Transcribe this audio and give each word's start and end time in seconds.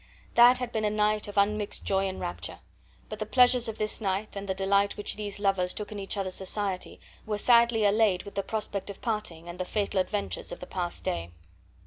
That 0.33 0.57
had 0.57 0.71
been 0.71 0.83
a 0.83 0.89
night 0.89 1.27
of 1.27 1.37
unmixed 1.37 1.85
joy 1.85 2.07
and 2.09 2.19
rapture; 2.19 2.57
but 3.07 3.19
the 3.19 3.25
pleasures 3.27 3.67
of 3.67 3.77
this 3.77 4.01
night 4.01 4.35
and 4.35 4.47
the 4.49 4.55
delight 4.55 4.97
which 4.97 5.15
these 5.15 5.37
lovers 5.39 5.75
took 5.75 5.91
in 5.91 5.99
each 5.99 6.17
other's 6.17 6.33
society 6.33 6.99
were 7.27 7.37
sadly 7.37 7.85
allayed 7.85 8.23
with 8.23 8.33
the 8.33 8.41
prospect 8.41 8.89
of 8.89 8.99
parting 8.99 9.47
and 9.47 9.59
the 9.59 9.63
fatal 9.63 9.99
adventures 10.01 10.51
of 10.51 10.59
the 10.59 10.65
past 10.65 11.03
day. 11.03 11.29